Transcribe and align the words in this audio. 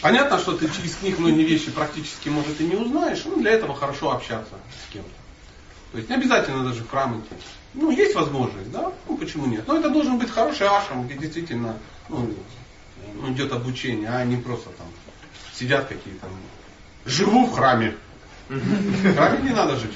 Понятно, 0.00 0.38
что 0.38 0.56
ты 0.56 0.68
через 0.68 0.96
книг 0.96 1.18
многие 1.18 1.44
вещи 1.44 1.70
практически, 1.70 2.28
может, 2.28 2.60
и 2.60 2.64
не 2.64 2.76
узнаешь, 2.76 3.24
но 3.24 3.36
для 3.36 3.52
этого 3.52 3.74
хорошо 3.74 4.12
общаться 4.12 4.54
с 4.86 4.92
кем-то. 4.92 5.10
То 5.92 5.98
есть 5.98 6.10
не 6.10 6.16
обязательно 6.16 6.64
даже 6.64 6.82
в 6.82 6.90
храм 6.90 7.20
идти. 7.20 7.34
Ну, 7.74 7.90
есть 7.90 8.14
возможность, 8.14 8.70
да? 8.70 8.92
Ну, 9.08 9.16
почему 9.16 9.46
нет? 9.46 9.66
Но 9.66 9.76
это 9.76 9.90
должен 9.90 10.18
быть 10.18 10.30
хороший 10.30 10.66
ашрам, 10.66 11.06
где 11.06 11.16
действительно 11.16 11.78
ну, 12.08 12.34
идет 13.28 13.52
обучение, 13.52 14.08
а 14.08 14.24
не 14.24 14.36
просто 14.36 14.70
там 14.70 14.86
сидят 15.54 15.86
какие-то. 15.86 16.26
Живу 17.04 17.46
в 17.46 17.54
храме. 17.54 17.94
В 18.48 19.14
храме 19.14 19.38
не 19.42 19.54
надо 19.54 19.76
жить. 19.76 19.92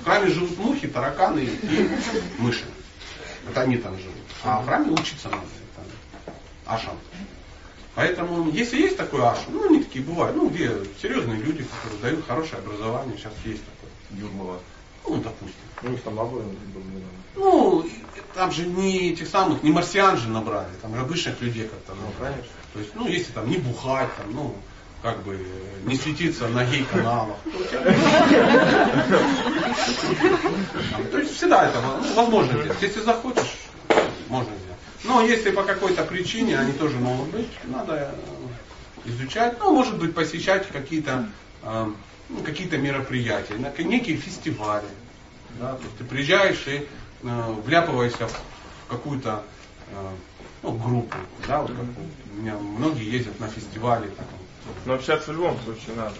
В 0.00 0.04
храме 0.04 0.28
живут 0.28 0.58
мухи, 0.58 0.88
тараканы 0.88 1.40
и 1.40 1.90
мыши. 2.38 2.64
Это 3.48 3.62
они 3.62 3.76
там 3.76 3.96
живут. 3.98 4.14
А 4.44 4.60
в 4.60 4.66
храме 4.66 4.90
учиться 4.90 5.28
надо. 5.28 5.42
Ашам. 6.66 6.96
Поэтому, 8.00 8.50
если 8.50 8.80
есть 8.80 8.96
такой 8.96 9.20
ашам, 9.20 9.52
ну, 9.52 9.66
они 9.66 9.82
такие 9.82 10.02
бывают, 10.02 10.34
ну, 10.34 10.48
где 10.48 10.72
серьезные 11.02 11.36
люди, 11.36 11.64
которые 11.64 12.00
дают 12.00 12.26
хорошее 12.26 12.62
образование, 12.62 13.18
сейчас 13.18 13.34
есть 13.44 13.60
такое. 13.62 13.90
Юрмала. 14.18 14.58
Ну, 15.06 15.16
допустим. 15.16 15.54
Ну, 15.82 15.88
у 15.90 15.92
них 15.92 16.02
там 16.02 16.14
много, 16.14 16.42
Ну, 17.36 17.86
там 18.34 18.52
же 18.52 18.66
не 18.66 19.12
этих 19.12 19.28
самых, 19.28 19.62
не 19.62 19.70
марсиан 19.70 20.16
же 20.16 20.28
набрали, 20.28 20.70
там 20.80 20.94
же 20.94 21.02
обычных 21.02 21.42
людей 21.42 21.64
как-то. 21.64 21.92
Ну, 21.94 22.10
конечно. 22.18 22.48
То 22.72 22.78
есть, 22.78 22.92
ну, 22.94 23.06
если 23.06 23.32
там 23.32 23.50
не 23.50 23.58
бухать, 23.58 24.08
там, 24.16 24.32
ну, 24.32 24.54
как 25.02 25.22
бы 25.22 25.38
не 25.84 25.96
светиться 25.96 26.48
на 26.48 26.64
гей-каналах. 26.64 27.36
То 31.10 31.18
есть 31.18 31.36
всегда 31.36 31.68
это 31.68 31.80
ну, 31.82 32.14
возможно 32.14 32.62
делать. 32.62 32.80
Если 32.80 33.00
захочешь, 33.00 33.58
можно 34.28 34.50
сделать. 34.56 34.69
Но 35.04 35.22
если 35.22 35.50
по 35.50 35.62
какой-то 35.62 36.04
причине 36.04 36.58
они 36.58 36.72
тоже 36.72 36.96
могут 36.98 37.28
быть, 37.28 37.48
надо 37.64 38.14
изучать, 39.04 39.58
ну, 39.58 39.72
может 39.72 39.98
быть, 39.98 40.14
посещать 40.14 40.68
какие-то 40.68 41.28
э, 41.62 41.90
ну, 42.28 42.42
какие-то 42.42 42.78
мероприятия, 42.78 43.54
на 43.56 43.70
некие 43.82 44.16
фестивали. 44.16 44.86
Да, 45.58 45.74
то 45.74 45.82
есть 45.82 45.96
ты 45.98 46.04
приезжаешь 46.04 46.62
и 46.66 46.86
э, 47.22 47.54
вляпываешься 47.64 48.28
в 48.28 48.42
какую-то 48.88 49.42
э, 49.88 50.08
ну, 50.62 50.72
группу. 50.72 51.16
Да, 51.48 51.62
вот 51.62 51.70
как 51.70 51.86
у 52.32 52.40
меня 52.40 52.56
многие 52.56 53.10
ездят 53.10 53.40
на 53.40 53.48
фестивали. 53.48 54.06
Так, 54.08 54.26
но 54.84 54.94
общаться 54.94 55.32
в 55.32 55.34
любом 55.34 55.58
случае 55.64 55.96
надо. 55.96 56.16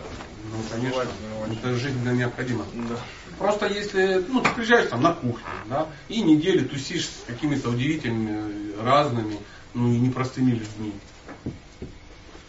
Ну, 0.50 0.62
конечно, 0.70 1.04
это 1.52 1.74
жизненно 1.74 2.10
необходимо. 2.10 2.64
Да. 2.74 2.96
Просто 3.40 3.68
если, 3.68 4.22
ну, 4.28 4.42
ты 4.42 4.50
приезжаешь 4.50 4.90
там 4.90 5.00
на 5.00 5.14
кухню, 5.14 5.46
да, 5.64 5.88
и 6.10 6.20
неделю 6.20 6.68
тусишь 6.68 7.06
с 7.06 7.24
какими-то 7.26 7.70
удивительными, 7.70 8.74
разными, 8.82 9.38
ну 9.72 9.90
и 9.90 9.96
непростыми 9.96 10.50
людьми. 10.50 10.92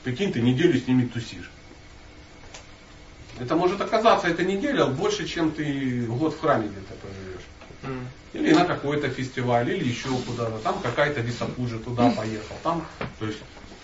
Прикинь, 0.04 0.34
ты 0.34 0.42
неделю 0.42 0.78
с 0.78 0.86
ними 0.90 1.06
тусишь. 1.06 1.50
Это 3.40 3.56
может 3.56 3.80
оказаться 3.80 4.28
эта 4.28 4.44
неделя 4.44 4.88
больше, 4.88 5.26
чем 5.26 5.52
ты 5.52 6.02
год 6.08 6.34
в 6.36 6.42
храме 6.42 6.68
где-то 6.68 6.94
проживешь. 6.96 8.10
Или 8.34 8.54
на 8.54 8.66
какой-то 8.66 9.08
фестиваль, 9.08 9.70
или 9.70 9.88
еще 9.88 10.10
куда-то. 10.10 10.58
Там 10.58 10.82
какая-то 10.82 11.22
висопуджа 11.22 11.78
туда 11.80 12.12
поехал. 12.12 12.58
Там, 12.64 12.86
то 13.18 13.28
есть, 13.28 13.40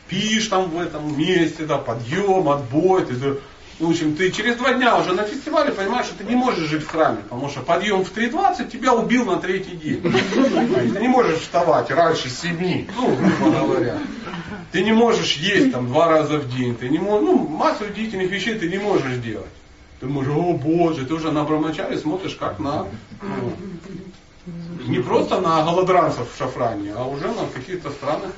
пишешь 0.09 0.49
там 0.49 0.69
в 0.69 0.77
этом 0.77 1.17
месте, 1.17 1.66
да, 1.66 1.77
подъем, 1.77 2.49
отбой. 2.49 3.05
Ты, 3.05 3.39
в 3.80 3.88
общем, 3.89 4.16
ты 4.16 4.31
через 4.31 4.56
два 4.56 4.73
дня 4.73 4.97
уже 4.97 5.14
на 5.14 5.23
фестивале 5.23 5.72
понимаешь, 5.72 6.08
что 6.08 6.16
ты 6.16 6.23
не 6.23 6.36
можешь 6.36 6.67
жить 6.67 6.83
в 6.83 6.88
храме, 6.88 7.17
потому 7.22 7.47
что 7.47 7.61
подъем 7.61 8.03
в 8.03 8.11
3.20 8.11 8.72
тебя 8.72 8.94
убил 8.94 9.25
на 9.25 9.38
третий 9.38 9.75
день. 9.75 10.02
Ты 10.02 11.00
не 11.00 11.08
можешь 11.08 11.42
вставать 11.42 11.92
раньше 11.92 12.30
7, 12.30 12.88
ну, 12.95 13.16
грубо 13.16 13.59
говоря. 13.59 14.00
Ты 14.72 14.83
не 14.83 14.94
можешь 14.94 15.33
есть 15.33 15.72
там 15.72 15.88
два 15.88 16.08
раза 16.08 16.39
в 16.39 16.50
день. 16.55 16.75
Ты 16.75 16.89
не 16.89 16.98
можешь, 16.98 17.28
ну, 17.28 17.48
массу 17.48 17.86
удивительных 17.86 18.31
вещей 18.31 18.55
ты 18.55 18.67
не 18.67 18.80
можешь 18.80 19.17
делать. 19.17 19.45
Ты 20.00 20.08
можешь, 20.08 20.33
о 20.33 20.53
боже, 20.53 21.05
ты 21.05 21.14
уже 21.14 21.31
на 21.31 21.44
Брамачаре 21.44 21.98
смотришь 21.98 22.36
как 22.36 22.59
на, 22.59 22.88
ну, 23.22 23.53
не 24.88 24.99
просто 24.99 25.39
на 25.39 25.64
голодранцев 25.64 26.27
в 26.33 26.38
шафране, 26.38 26.94
а 26.95 27.05
уже 27.05 27.27
на 27.27 27.45
каких-то 27.54 27.92
странных 27.92 28.32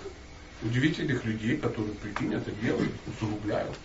удивительных 0.62 1.24
людей, 1.26 1.58
которые, 1.58 1.94
прикинь, 1.96 2.34
это 2.34 2.52
делают, 2.52 2.92
усугубляют. 3.08 3.76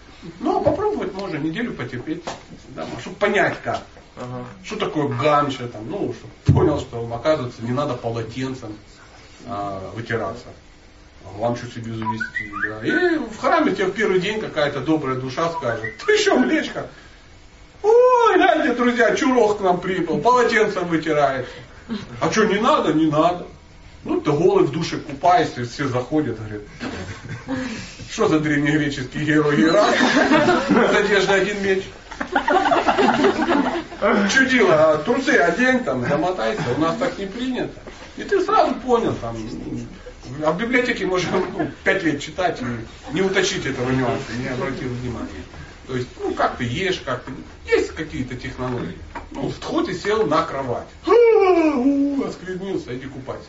Ну, 0.40 0.58
а 0.58 0.62
попробовать 0.62 1.12
можно, 1.14 1.36
неделю 1.36 1.74
потерпеть, 1.74 2.22
да, 2.70 2.86
чтобы 3.00 3.16
понять 3.16 3.56
как. 3.62 3.82
Ага. 4.16 4.44
Что 4.64 4.76
такое 4.76 5.08
гамча, 5.08 5.68
там, 5.68 5.90
ну, 5.90 6.14
чтобы 6.14 6.58
понял, 6.58 6.80
что, 6.80 7.12
оказывается, 7.12 7.62
не 7.62 7.72
надо 7.72 7.94
полотенцем 7.94 8.76
а, 9.46 9.90
вытираться. 9.94 10.46
А 11.24 11.40
ламчу 11.40 11.66
себе 11.66 11.92
завести. 11.92 12.52
Да. 12.68 12.86
И 12.86 13.18
в 13.18 13.38
храме 13.38 13.72
тебе 13.72 13.86
в 13.86 13.92
первый 13.92 14.20
день 14.20 14.40
какая-то 14.40 14.80
добрая 14.80 15.16
душа 15.16 15.50
скажет, 15.50 15.98
ты 16.04 16.12
еще 16.12 16.34
млечка? 16.34 16.88
Ой, 17.82 18.36
гляньте, 18.36 18.74
друзья, 18.74 19.14
чурок 19.14 19.58
к 19.58 19.60
нам 19.60 19.80
прибыл, 19.80 20.18
полотенцем 20.20 20.86
вытирает. 20.86 21.46
А 22.20 22.30
что, 22.30 22.44
не 22.44 22.58
надо? 22.58 22.94
Не 22.94 23.06
надо. 23.10 23.46
Ну, 24.04 24.20
ты 24.20 24.30
голый 24.32 24.64
в 24.64 24.70
душе 24.70 24.98
купаешься, 24.98 25.64
все 25.64 25.88
заходят, 25.88 26.38
говорят, 26.38 26.62
что 28.10 28.28
за 28.28 28.38
древнегреческий 28.38 29.24
герой 29.24 29.56
Геракл? 29.56 29.94
С 31.24 31.28
один 31.28 31.62
меч. 31.62 31.84
Чудило, 34.30 34.92
а 34.92 34.98
трусы 34.98 35.30
одень 35.30 35.82
там, 35.84 36.06
замотайся, 36.06 36.62
у 36.76 36.80
нас 36.80 36.96
так 36.98 37.18
не 37.18 37.26
принято. 37.26 37.72
И 38.16 38.22
ты 38.22 38.44
сразу 38.44 38.74
понял, 38.76 39.14
там, 39.14 39.36
а 40.44 40.52
в 40.52 40.58
библиотеке 40.58 41.06
можно 41.06 41.30
ну, 41.38 41.70
пять 41.82 42.02
лет 42.02 42.20
читать 42.20 42.60
и 42.60 43.14
не 43.14 43.22
уточить 43.22 43.66
этого 43.66 43.90
нюанса, 43.90 44.32
не 44.38 44.48
обратил 44.48 44.88
внимания. 44.88 45.44
То 45.86 45.96
есть, 45.96 46.08
ну, 46.22 46.32
как 46.32 46.56
ты 46.56 46.64
ешь, 46.64 47.02
как 47.04 47.24
ты... 47.24 47.32
Есть 47.66 47.90
какие-то 47.90 48.36
технологии. 48.36 48.96
Ну, 49.32 49.52
хоть 49.62 49.88
и 49.88 49.94
сел 49.94 50.26
на 50.26 50.42
кровать. 50.42 50.86
Осквернился, 52.26 52.96
иди 52.96 53.06
купайся. 53.06 53.48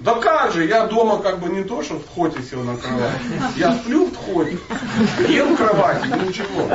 Да 0.00 0.14
как 0.14 0.52
же, 0.52 0.64
я 0.66 0.86
дома 0.86 1.18
как 1.18 1.40
бы 1.40 1.48
не 1.48 1.64
то, 1.64 1.82
что 1.82 1.98
в 1.98 2.08
хоте 2.08 2.40
сел 2.42 2.62
на 2.62 2.76
кровать. 2.76 3.20
Я 3.56 3.74
сплю 3.74 4.06
в 4.06 4.16
хоте, 4.16 4.56
ем 5.28 5.54
в 5.54 5.56
кровати, 5.56 6.06
ничего. 6.26 6.68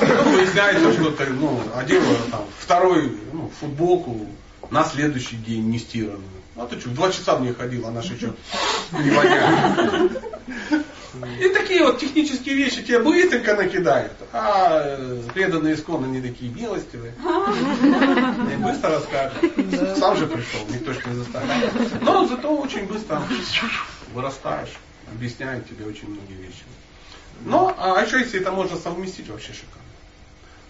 Ну, 0.00 0.30
выясняется, 0.30 0.92
что 0.92 1.10
ты, 1.12 1.26
ну, 1.26 1.60
одел 1.74 2.02
там 2.30 2.44
второй, 2.58 3.16
ну, 3.32 3.50
футболку 3.60 4.26
на 4.72 4.84
следующий 4.84 5.36
день 5.36 5.68
не 5.68 5.78
стиранную. 5.78 6.22
А 6.56 6.66
ты 6.66 6.80
что, 6.80 6.88
два 6.90 7.10
часа 7.10 7.36
в 7.36 7.42
ней 7.42 7.52
ходил, 7.52 7.86
а 7.86 7.90
наши 7.90 8.16
что, 8.16 8.34
не. 8.92 9.10
И 11.40 11.48
такие 11.50 11.84
вот 11.84 11.98
технические 11.98 12.54
вещи 12.54 12.82
тебе 12.82 12.98
быстренько 12.98 13.54
накидают. 13.54 14.12
А 14.32 14.82
э, 14.82 15.22
преданные 15.34 15.74
исконно 15.74 16.06
не 16.06 16.22
такие 16.22 16.50
милостивые. 16.50 17.14
И 18.50 18.56
быстро 18.56 18.90
расскажут. 18.90 19.98
Сам 19.98 20.16
же 20.16 20.26
пришел, 20.26 20.60
никто 20.70 20.94
же 20.94 21.00
не 21.06 21.16
заставил. 21.16 21.48
Но 22.00 22.26
зато 22.26 22.56
очень 22.56 22.86
быстро 22.86 23.22
вырастаешь, 24.14 24.72
объясняют 25.12 25.68
тебе 25.68 25.84
очень 25.84 26.08
многие 26.08 26.46
вещи. 26.46 26.64
Но, 27.44 27.74
а 27.78 28.02
еще 28.02 28.18
если 28.18 28.40
это 28.40 28.50
можно 28.50 28.78
совместить, 28.78 29.28
вообще 29.28 29.52
шикарно. 29.52 29.81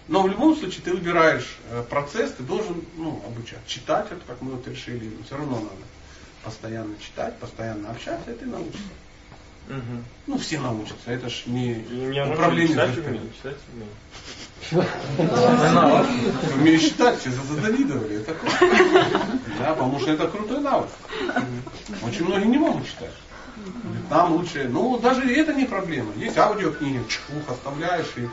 Но 0.09 0.23
в 0.23 0.29
любом 0.29 0.57
случае 0.57 0.83
ты 0.83 0.93
выбираешь 0.93 1.57
э, 1.71 1.85
процесс, 1.89 2.33
ты 2.33 2.43
должен 2.43 2.85
ну, 2.97 3.23
обучать. 3.27 3.65
Читать 3.67 4.07
это, 4.11 4.21
как 4.27 4.41
мы 4.43 4.53
вот 4.53 4.67
решили, 4.67 5.11
все 5.25 5.37
равно 5.37 5.57
надо 5.57 5.83
постоянно 6.43 6.95
читать, 6.99 7.39
постоянно 7.39 7.91
общаться, 7.91 8.31
и 8.31 8.35
ты 8.35 8.47
научишься. 8.47 8.83
Угу. 9.69 10.05
Ну, 10.27 10.39
все 10.39 10.59
научатся. 10.59 11.11
Это 11.11 11.29
ж 11.29 11.45
не 11.47 11.85
Я 12.13 12.29
управление. 12.29 12.75
Читать 12.75 12.99
умею, 13.07 13.31
читать 13.37 13.57
умею. 13.73 14.87
Умею 16.57 16.79
считать, 16.81 17.21
все 17.21 17.31
круто. 18.35 18.67
Да, 19.59 19.75
потому 19.75 20.01
что 20.01 20.11
это 20.11 20.29
крутой 20.29 20.61
навык. 20.61 20.91
Очень 22.03 22.25
многие 22.25 22.47
не 22.47 22.59
могут 22.59 22.87
читать. 22.87 23.13
Там 24.09 24.33
лучше, 24.33 24.69
ну 24.69 24.99
даже 24.99 25.31
это 25.33 25.53
не 25.53 25.65
проблема. 25.65 26.13
Есть 26.17 26.37
аудиокниги, 26.39 26.99
ух, 26.99 27.51
оставляешь 27.51 28.11
и 28.17 28.29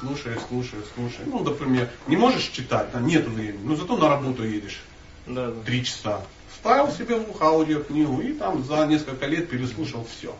слушаешь, 0.00 0.40
слушаешь, 0.48 0.84
слушаешь. 0.94 1.26
Ну, 1.26 1.44
например, 1.44 1.88
не 2.06 2.16
можешь 2.16 2.48
читать, 2.48 2.90
там 2.92 3.06
нет 3.06 3.26
времени, 3.26 3.60
но 3.62 3.76
зато 3.76 3.96
на 3.96 4.08
работу 4.08 4.44
едешь. 4.44 4.80
Да, 5.26 5.48
да. 5.48 5.62
Три 5.64 5.84
часа 5.84 6.20
вставил 6.60 6.90
себе 6.90 7.16
в 7.16 7.30
ухо 7.30 7.46
аудиокнигу 7.46 8.20
и 8.20 8.32
там 8.32 8.64
за 8.64 8.86
несколько 8.86 9.26
лет 9.26 9.48
переслушал 9.48 10.06
все. 10.10 10.34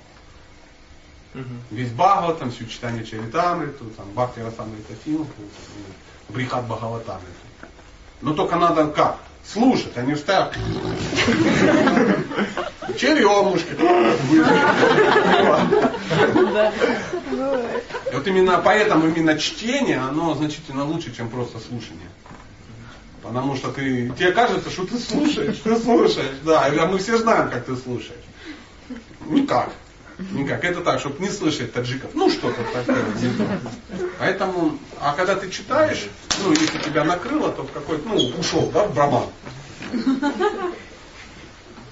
Угу. 1.34 1.44
Весь 1.70 1.90
Бхагават, 1.92 2.40
там 2.40 2.50
все 2.50 2.66
читание 2.66 3.04
Чаритамриту, 3.04 3.84
там 3.96 4.06
Бхакти 4.14 4.40
Расамрита 4.40 4.92
Синху, 5.04 5.30
Брихат 6.28 6.66
Бхагаватамриту. 6.66 7.28
Но 8.20 8.34
только 8.34 8.56
надо 8.56 8.88
как? 8.88 9.18
Слушать, 9.46 9.96
а 9.96 10.02
не 10.02 10.14
вставь. 10.14 10.54
Черемушки. 12.98 13.74
Вот 18.12 18.19
именно 18.30 18.60
поэтому 18.64 19.08
именно 19.08 19.38
чтение, 19.38 19.98
оно 19.98 20.34
значительно 20.34 20.84
лучше, 20.84 21.14
чем 21.14 21.28
просто 21.28 21.58
слушание. 21.58 22.08
Потому 23.22 23.56
что 23.56 23.70
ты, 23.70 24.12
тебе 24.18 24.32
кажется, 24.32 24.70
что 24.70 24.86
ты 24.86 24.98
слушаешь, 24.98 25.58
ты 25.62 25.76
слушаешь, 25.76 26.36
да, 26.42 26.64
а 26.66 26.86
мы 26.86 26.98
все 26.98 27.18
знаем, 27.18 27.50
как 27.50 27.66
ты 27.66 27.76
слушаешь. 27.76 28.24
Никак. 29.26 29.70
Никак. 30.32 30.64
Это 30.64 30.80
так, 30.80 31.00
чтобы 31.00 31.22
не 31.22 31.30
слышать 31.30 31.72
таджиков. 31.72 32.10
Ну, 32.14 32.30
что-то 32.30 32.62
такое. 32.72 33.04
Поэтому, 34.18 34.78
а 35.00 35.14
когда 35.14 35.34
ты 35.34 35.50
читаешь, 35.50 36.08
ну, 36.42 36.52
если 36.52 36.78
тебя 36.78 37.04
накрыло, 37.04 37.50
то 37.52 37.62
в 37.62 37.72
какой-то, 37.72 38.08
ну, 38.08 38.16
ушел, 38.38 38.70
да, 38.72 38.84
в 38.84 38.94
браман. 38.94 39.26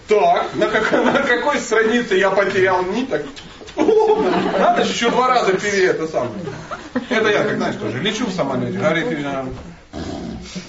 Так, 0.08 0.54
на, 0.54 0.66
как, 0.68 0.90
на 0.92 1.22
какой 1.22 1.58
странице 1.58 2.14
я 2.14 2.30
потерял 2.30 2.82
нить, 2.84 3.10
так, 3.10 3.24
надо 3.78 4.82
еще 4.82 5.10
два 5.10 5.28
раза 5.28 5.52
пере 5.52 5.86
это 5.86 6.06
самое. 6.06 6.32
Это 7.08 7.28
я, 7.28 7.44
как 7.44 7.56
знаешь, 7.56 7.76
тоже 7.76 8.00
лечу 8.00 8.26
в 8.26 8.32
самолете, 8.32 8.78
говорит, 8.78 9.06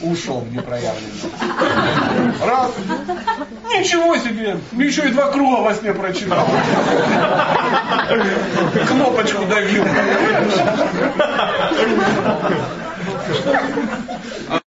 ушел 0.02 0.40
в 0.40 0.54
непроявленность. 0.54 1.26
Раз. 2.44 2.72
Ничего 3.70 4.18
себе. 4.18 4.58
Еще 4.74 5.08
и 5.08 5.12
два 5.12 5.32
круга 5.32 5.62
во 5.62 5.74
сне 5.74 5.94
прочитал. 5.94 6.48
Кнопочку 8.88 9.46
давил. 9.46 9.86